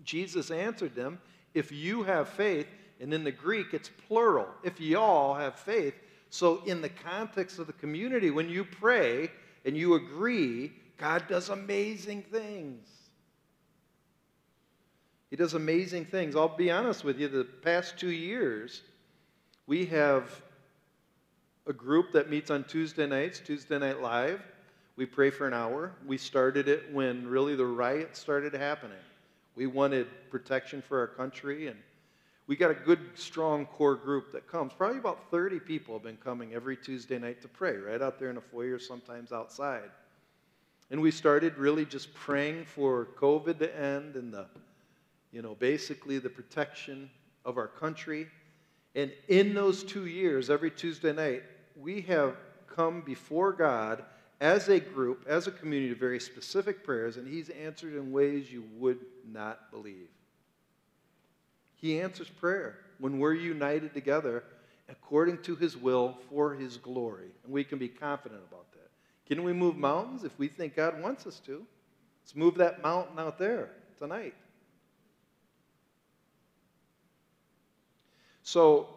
[0.04, 1.20] Jesus answered them,
[1.52, 2.66] If you have faith,
[3.00, 5.94] and in the Greek it's plural, if y'all have faith.
[6.32, 9.30] So, in the context of the community, when you pray
[9.66, 12.88] and you agree, God does amazing things.
[15.28, 16.34] He does amazing things.
[16.34, 18.80] I'll be honest with you, the past two years,
[19.66, 20.40] we have
[21.66, 24.40] a group that meets on Tuesday nights, Tuesday Night Live.
[24.96, 25.92] We pray for an hour.
[26.06, 28.96] We started it when really the riots started happening.
[29.54, 31.76] We wanted protection for our country, and
[32.52, 34.74] we got a good, strong core group that comes.
[34.74, 38.28] Probably about 30 people have been coming every Tuesday night to pray, right out there
[38.28, 39.88] in the foyer, sometimes outside.
[40.90, 44.48] And we started really just praying for COVID to end and the,
[45.32, 47.08] you know, basically the protection
[47.46, 48.26] of our country.
[48.94, 52.36] And in those two years, every Tuesday night, we have
[52.66, 54.04] come before God
[54.42, 58.52] as a group, as a community, to very specific prayers, and He's answered in ways
[58.52, 60.10] you would not believe.
[61.82, 64.44] He answers prayer when we're united together
[64.88, 68.88] according to His will for His glory, and we can be confident about that.
[69.26, 71.66] Can we move mountains if we think God wants us to?
[72.22, 74.34] Let's move that mountain out there tonight.
[78.44, 78.88] So,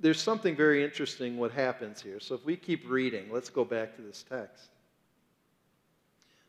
[0.00, 2.20] there's something very interesting what happens here.
[2.20, 4.68] So if we keep reading, let's go back to this text.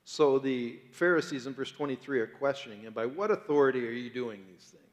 [0.06, 4.42] So the Pharisees in verse 23 are questioning him, by what authority are you doing
[4.48, 4.89] these things?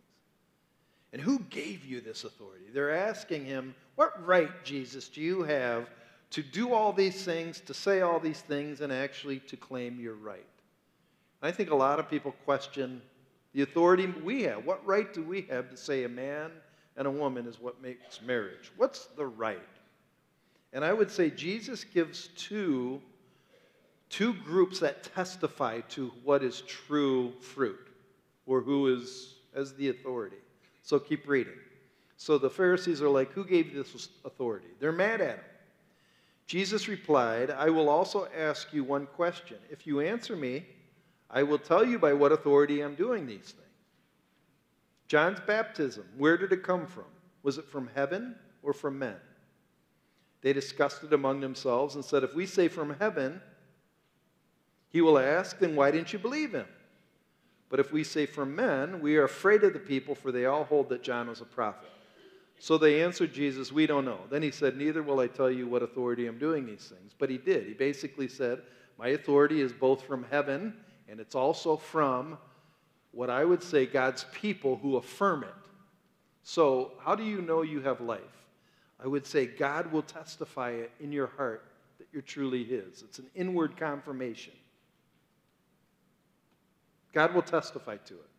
[1.17, 2.67] And who gave you this authority?
[2.75, 5.89] They're asking him, what right, Jesus, do you have
[6.33, 10.13] to do all these things, to say all these things, and actually to claim your
[10.13, 10.45] right?
[11.41, 13.01] I think a lot of people question
[13.55, 14.67] the authority we have.
[14.67, 16.51] What right do we have to say a man
[16.99, 18.71] and a woman is what makes marriage.
[18.77, 19.59] What's the right?
[20.75, 23.01] And I would say Jesus gives two,
[24.11, 27.89] two groups that testify to what is true fruit
[28.45, 30.37] or who is as the authority.
[30.87, 31.59] So keep reading.
[32.17, 34.69] So the Pharisees are like, Who gave you this authority?
[34.79, 35.45] They're mad at him.
[36.47, 39.57] Jesus replied, I will also ask you one question.
[39.69, 40.65] If you answer me,
[41.29, 43.67] I will tell you by what authority I'm doing these things.
[45.09, 47.07] John's baptism, where did it come from?
[47.43, 49.17] Was it from heaven or from men?
[50.41, 53.41] They discussed it among themselves and said, If we say from heaven,
[54.91, 56.69] he will ask, Then why didn't you believe him?
[57.69, 60.65] But if we say from men, we are afraid of the people, for they all
[60.65, 61.91] hold that John was a prophet.
[62.59, 64.21] So they answered Jesus, We don't know.
[64.31, 67.13] Then he said, Neither will I tell you what authority I'm doing these things.
[67.19, 67.67] But he did.
[67.67, 68.63] He basically said,
[68.99, 70.75] My authority is both from heaven
[71.09, 72.39] and it's also from
[73.13, 75.55] what I would say God's people who affirm it.
[76.43, 78.21] So, how do you know you have life?
[79.03, 81.65] I would say God will testify it in your heart
[81.99, 83.03] that you're truly His.
[83.03, 84.53] It's an inward confirmation.
[87.13, 88.31] God will testify to it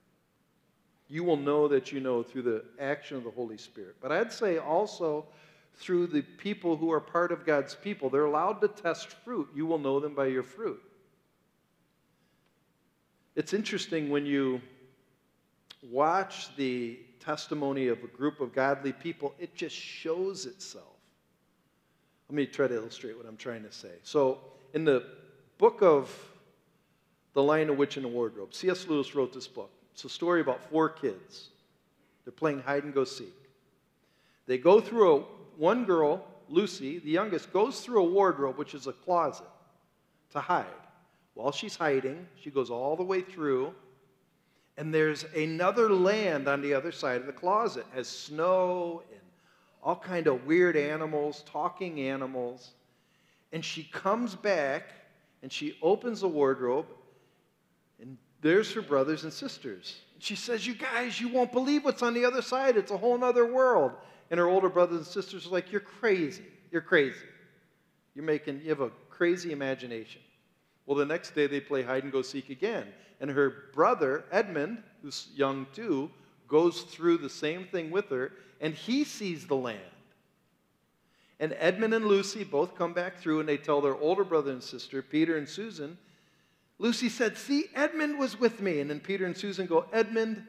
[1.09, 3.95] you will know that you know through the action of the Holy Spirit.
[4.01, 5.25] But I'd say also
[5.75, 8.09] through the people who are part of God's people.
[8.09, 9.47] They're allowed to test fruit.
[9.55, 10.81] You will know them by your fruit.
[13.35, 14.59] It's interesting when you
[15.91, 20.85] watch the testimony of a group of godly people, it just shows itself.
[22.29, 23.91] Let me try to illustrate what I'm trying to say.
[24.01, 24.39] So,
[24.73, 25.05] in the
[25.59, 26.09] book of
[27.37, 28.87] The Lion, the Witch, and the Wardrobe, C.S.
[28.87, 29.69] Lewis wrote this book.
[29.93, 31.49] It's a story about four kids.
[32.25, 33.35] They're playing hide and go seek.
[34.47, 35.19] They go through a,
[35.55, 39.45] one girl, Lucy, the youngest, goes through a wardrobe, which is a closet,
[40.31, 40.65] to hide.
[41.35, 43.71] While she's hiding, she goes all the way through,
[44.75, 47.85] and there's another land on the other side of the closet.
[47.91, 49.21] It has snow and
[49.83, 52.71] all kind of weird animals, talking animals.
[53.53, 54.85] And she comes back
[55.43, 56.87] and she opens the wardrobe
[58.41, 59.99] there's her brothers and sisters.
[60.19, 62.77] She says, You guys, you won't believe what's on the other side.
[62.77, 63.93] It's a whole other world.
[64.29, 66.45] And her older brothers and sisters are like, You're crazy.
[66.71, 67.15] You're crazy.
[68.13, 70.21] You're making, you have a crazy imagination.
[70.85, 72.87] Well, the next day they play hide and go seek again.
[73.19, 76.09] And her brother, Edmund, who's young too,
[76.47, 79.79] goes through the same thing with her, and he sees the land.
[81.39, 84.63] And Edmund and Lucy both come back through, and they tell their older brother and
[84.63, 85.97] sister, Peter and Susan,
[86.79, 88.79] Lucy said, See, Edmund was with me.
[88.79, 90.43] And then Peter and Susan go, Edmund,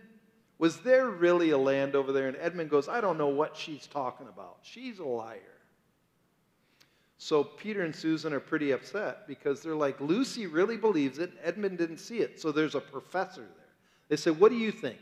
[0.58, 2.28] was there really a land over there?
[2.28, 4.58] And Edmund goes, I don't know what she's talking about.
[4.62, 5.40] She's a liar.
[7.16, 11.32] So Peter and Susan are pretty upset because they're like, Lucy really believes it.
[11.42, 12.40] Edmund didn't see it.
[12.40, 13.68] So there's a professor there.
[14.08, 14.98] They say, What do you think?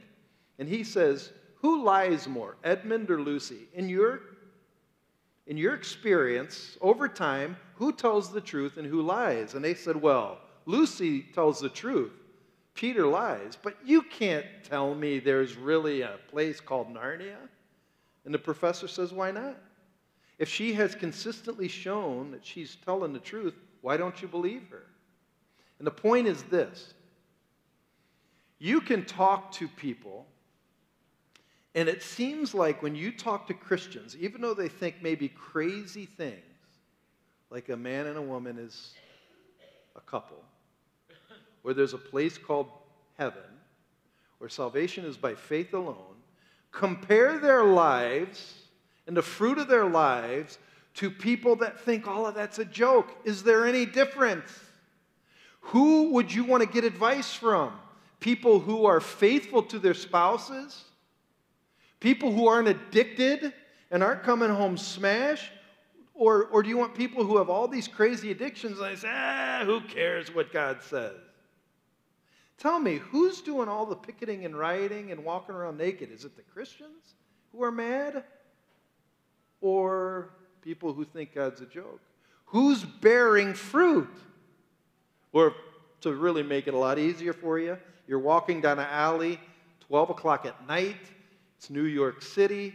[0.59, 3.69] And he says, Who lies more, Edmund or Lucy?
[3.75, 4.21] In your,
[5.47, 9.55] in your experience, over time, who tells the truth and who lies?
[9.55, 12.13] And they said, Well, Lucy tells the truth.
[12.75, 13.57] Peter lies.
[13.61, 17.37] But you can't tell me there's really a place called Narnia.
[18.25, 19.57] And the professor says, Why not?
[20.39, 24.85] If she has consistently shown that she's telling the truth, why don't you believe her?
[25.79, 26.93] And the point is this
[28.59, 30.27] you can talk to people,
[31.75, 36.07] and it seems like when you talk to Christians, even though they think maybe crazy
[36.07, 36.41] things,
[37.51, 38.95] like a man and a woman is
[39.95, 40.43] a couple,
[41.67, 42.69] where there's a place called
[43.19, 43.43] heaven,
[44.39, 46.15] where salvation is by faith alone,
[46.71, 48.55] compare their lives
[49.09, 50.59] and the fruit of their lives
[50.95, 53.09] to people that think all of that's a joke.
[53.25, 54.49] Is there any difference?
[55.59, 57.73] Who would you want to get advice from?
[58.21, 60.85] People who are faithful to their spouses?
[61.99, 63.53] People who aren't addicted
[63.91, 65.51] and aren't coming home smashed?
[66.15, 69.63] Or, or do you want people who have all these crazy addictions and say, ah,
[69.65, 71.26] who cares what God says?
[72.59, 76.11] Tell me, who's doing all the picketing and rioting and walking around naked?
[76.11, 77.15] Is it the Christians
[77.53, 78.25] who are mad?
[79.61, 80.31] Or
[80.63, 82.01] people who think God's a joke?
[82.47, 84.09] Who's bearing fruit?
[85.33, 85.55] Or
[86.01, 89.39] to really make it a lot easier for you, you're walking down an alley,
[89.89, 90.97] 12 o'clock at night,
[91.59, 92.75] it's New York City,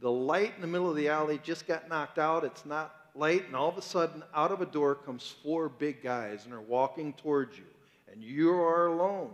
[0.00, 3.46] the light in the middle of the alley just got knocked out, it's not light,
[3.46, 6.60] and all of a sudden, out of a door comes four big guys and are
[6.60, 7.64] walking towards you
[8.12, 9.30] and you are alone.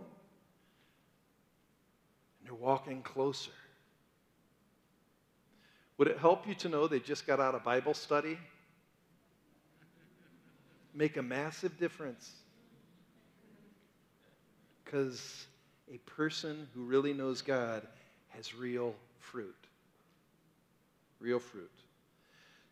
[2.39, 3.51] And they're walking closer.
[5.97, 8.37] Would it help you to know they just got out of Bible study?
[10.93, 12.31] Make a massive difference.
[14.83, 15.47] Because
[15.91, 17.81] a person who really knows God
[18.29, 19.55] has real fruit.
[21.19, 21.71] Real fruit.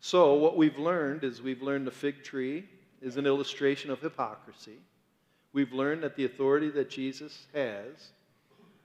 [0.00, 2.68] So, what we've learned is we've learned the fig tree
[3.02, 4.78] is an illustration of hypocrisy
[5.52, 8.10] we've learned that the authority that Jesus has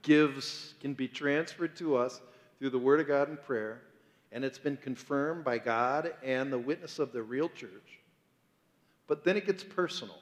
[0.02, 2.22] gives, can be transferred to us
[2.60, 3.82] through the Word of God and prayer,
[4.32, 8.00] and it's been confirmed by God and the witness of the real church.
[9.08, 10.18] But then it gets personal.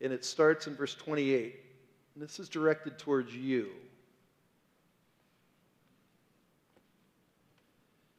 [0.00, 1.56] And it starts in verse 28.
[2.14, 3.68] And this is directed towards you.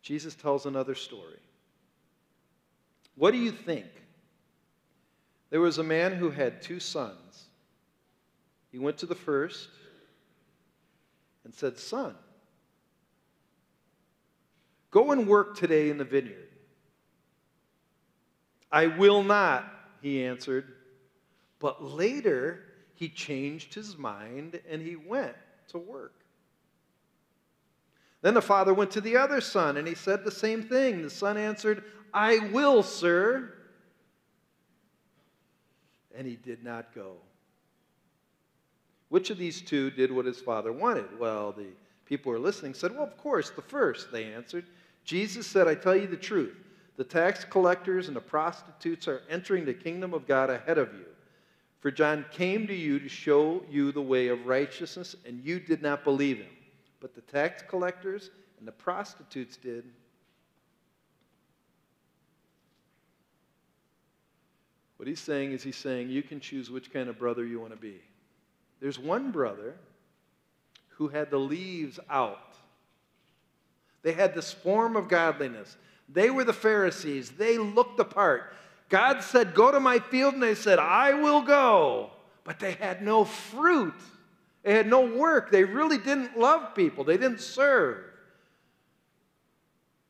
[0.02, 1.40] Jesus tells another story.
[3.16, 3.86] What do you think?
[5.52, 7.46] There was a man who had two sons.
[8.72, 9.70] He went to the first
[11.44, 12.16] and said, Son,
[14.90, 16.48] go and work today in the vineyard.
[18.72, 19.66] I will not,
[20.02, 20.74] he answered.
[21.60, 22.64] But later,
[22.96, 25.36] he changed his mind and he went
[25.68, 26.14] to work.
[28.22, 31.02] Then the father went to the other son and he said the same thing.
[31.02, 31.84] The son answered,
[32.14, 33.54] I will, sir.
[36.18, 37.16] And he did not go.
[39.10, 41.20] Which of these two did what his father wanted?
[41.20, 41.68] Well, the
[42.06, 44.66] people who were listening said, Well, of course, the first, they answered.
[45.04, 46.56] Jesus said, I tell you the truth.
[46.98, 51.06] The tax collectors and the prostitutes are entering the kingdom of God ahead of you.
[51.80, 55.82] For John came to you to show you the way of righteousness, and you did
[55.82, 56.52] not believe him.
[57.00, 59.86] But the tax collectors and the prostitutes did.
[65.02, 67.72] What he's saying is, he's saying you can choose which kind of brother you want
[67.72, 67.96] to be.
[68.80, 69.74] There's one brother
[70.90, 72.54] who had the leaves out,
[74.04, 75.76] they had this form of godliness.
[76.08, 78.54] They were the Pharisees, they looked the part.
[78.90, 82.12] God said, Go to my field, and they said, I will go.
[82.44, 83.96] But they had no fruit.
[84.62, 85.50] They had no work.
[85.50, 87.04] They really didn't love people.
[87.04, 87.98] They didn't serve.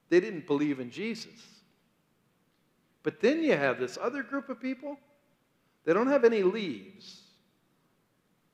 [0.10, 1.51] They didn't believe in Jesus.
[3.04, 4.97] But then you have this other group of people.
[5.86, 7.22] They don't have any leaves.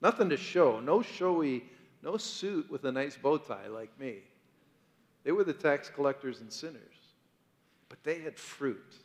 [0.02, 0.80] Nothing to show.
[0.80, 1.64] No showy,
[2.02, 4.20] no suit with a nice bow tie like me.
[5.24, 6.96] They were the tax collectors and sinners.
[7.90, 8.96] But they had fruit.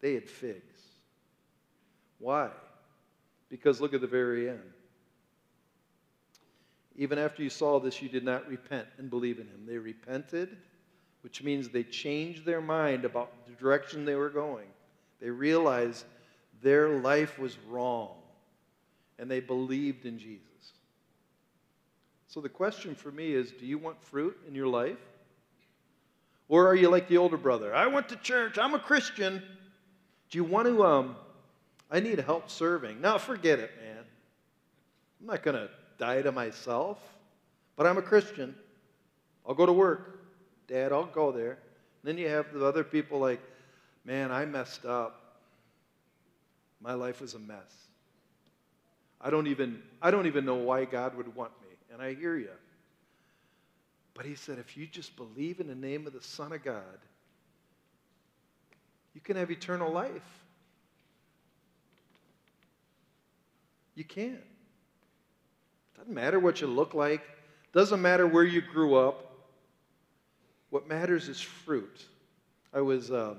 [0.00, 0.82] They had figs.
[2.18, 2.50] Why?
[3.48, 4.72] Because look at the very end.
[6.96, 9.64] Even after you saw this, you did not repent and believe in him.
[9.66, 10.56] They repented,
[11.22, 14.66] which means they changed their mind about the direction they were going.
[15.20, 16.04] They realized
[16.62, 18.16] their life was wrong,
[19.18, 20.42] and they believed in Jesus.
[22.28, 24.98] So the question for me is do you want fruit in your life?
[26.48, 27.74] Or are you like the older brother?
[27.74, 29.42] I went to church, I'm a Christian.
[30.30, 30.84] Do you want to?
[30.84, 31.16] Um,
[31.90, 33.00] I need help serving.
[33.00, 34.04] Now, forget it, man.
[35.20, 36.98] I'm not going to die to myself,
[37.76, 38.54] but I'm a Christian.
[39.46, 40.17] I'll go to work.
[40.68, 41.52] Dad, I'll go there.
[41.52, 43.40] And then you have the other people like,
[44.04, 45.20] man, I messed up.
[46.80, 47.88] My life was a mess.
[49.20, 51.74] I don't even, I don't even know why God would want me.
[51.92, 52.50] And I hear you.
[54.14, 56.82] But he said, if you just believe in the name of the Son of God,
[59.14, 60.10] you can have eternal life.
[63.94, 64.38] You can.
[65.96, 67.22] Doesn't matter what you look like.
[67.72, 69.27] Doesn't matter where you grew up.
[70.70, 72.04] What matters is fruit.
[72.72, 73.10] I was.
[73.10, 73.34] Uh,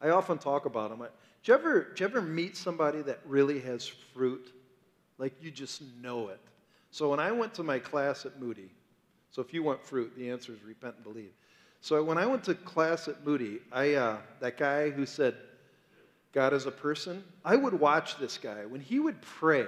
[0.00, 1.02] I often talk about them.
[1.02, 1.06] I,
[1.42, 4.52] do you ever, do you ever meet somebody that really has fruit?
[5.18, 6.40] Like you just know it.
[6.90, 8.70] So when I went to my class at Moody,
[9.30, 11.32] so if you want fruit, the answer is repent and believe.
[11.80, 15.34] So when I went to class at Moody, I, uh, that guy who said,
[16.32, 18.64] God is a person, I would watch this guy.
[18.66, 19.66] When he would pray,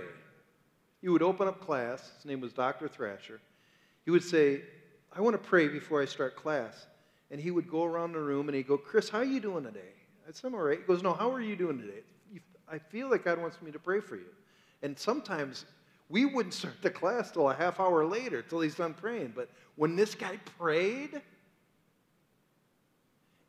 [1.01, 2.13] he would open up class.
[2.17, 2.89] His name was Dr.
[2.89, 3.41] Thrasher.
[4.05, 4.63] He would say,
[5.13, 6.87] I want to pray before I start class.
[7.31, 9.65] And he would go around the room and he'd go, Chris, how are you doing
[9.65, 9.93] today?
[10.29, 10.79] I said, I'm all right.
[10.79, 12.03] He goes, No, how are you doing today?
[12.69, 14.31] I feel like God wants me to pray for you.
[14.83, 15.65] And sometimes
[16.09, 19.33] we wouldn't start the class till a half hour later, till he's done praying.
[19.35, 21.21] But when this guy prayed,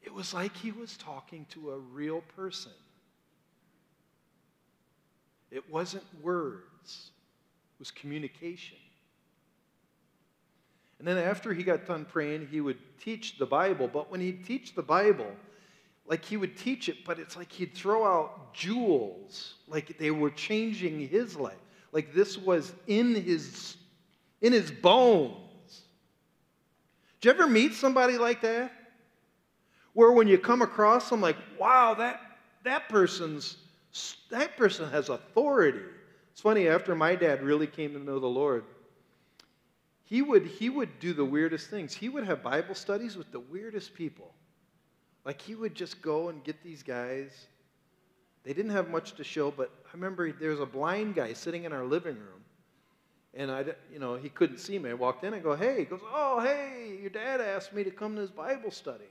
[0.01, 2.71] it was like he was talking to a real person.
[5.51, 7.11] It wasn't words,
[7.75, 8.77] it was communication.
[11.01, 13.87] And then after he got done praying, he would teach the Bible.
[13.87, 15.31] But when he'd teach the Bible,
[16.05, 20.29] like he would teach it, but it's like he'd throw out jewels, like they were
[20.29, 21.57] changing his life.
[21.91, 23.77] Like this was in his
[24.41, 25.81] in his bones.
[27.19, 28.71] Did you ever meet somebody like that?
[29.93, 32.21] Where when you come across them, like, wow, that,
[32.63, 33.57] that person's
[34.29, 35.81] that person has authority.
[36.31, 38.65] It's funny, after my dad really came to know the Lord,
[40.11, 41.93] he would, he would do the weirdest things.
[41.93, 44.33] He would have Bible studies with the weirdest people.
[45.23, 47.31] Like he would just go and get these guys.
[48.43, 51.63] They didn't have much to show, but I remember there was a blind guy sitting
[51.63, 52.43] in our living room.
[53.33, 54.89] And I, you know, he couldn't see me.
[54.89, 55.79] I walked in and go, hey.
[55.79, 59.05] He goes, oh, hey, your dad asked me to come to his Bible study.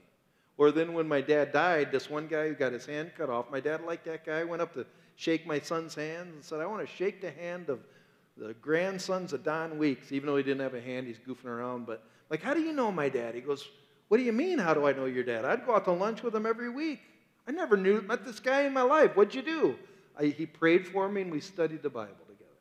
[0.59, 3.49] Or then when my dad died, this one guy who got his hand cut off,
[3.49, 4.85] my dad liked that guy, went up to
[5.15, 7.79] shake my son's hands and said, I want to shake the hand of
[8.37, 11.85] the grandsons of Don Weeks, even though he didn't have a hand, he's goofing around.
[11.85, 13.35] But, like, how do you know my dad?
[13.35, 13.67] He goes,
[14.07, 15.45] What do you mean, how do I know your dad?
[15.45, 17.01] I'd go out to lunch with him every week.
[17.47, 19.15] I never knew, met this guy in my life.
[19.15, 19.75] What'd you do?
[20.17, 22.51] I, he prayed for me and we studied the Bible together.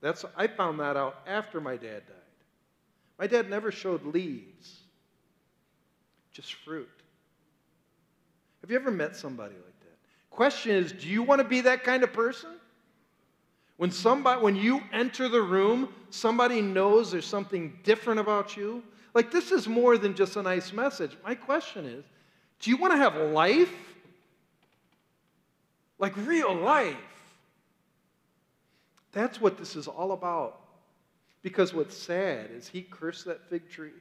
[0.00, 2.16] That's, I found that out after my dad died.
[3.18, 4.80] My dad never showed leaves,
[6.32, 6.88] just fruit.
[8.60, 9.96] Have you ever met somebody like that?
[10.30, 12.50] Question is, do you want to be that kind of person?
[13.76, 18.82] When somebody when you enter the room, somebody knows there's something different about you.
[19.14, 21.16] Like this is more than just a nice message.
[21.24, 22.04] My question is,
[22.60, 23.72] do you want to have life?
[25.98, 26.96] Like real life.
[29.12, 30.60] That's what this is all about.
[31.42, 33.92] Because what's sad is he cursed that fig tree.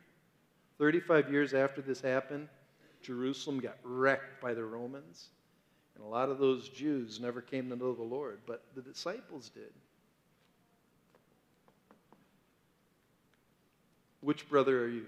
[0.78, 2.50] 35 years after this happened,
[3.02, 5.30] Jerusalem got wrecked by the Romans.
[5.96, 9.50] And a lot of those Jews never came to know the Lord, but the disciples
[9.50, 9.74] did.
[14.22, 15.06] Which brother are you?